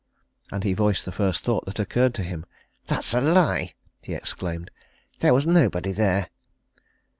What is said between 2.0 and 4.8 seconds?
to him. "That's a lie!" he exclaimed.